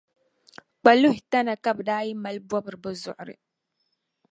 [0.79, 3.35] Kpaluhi tana ka bɛ daa yi mali bɔbira bɛ zuɣuri.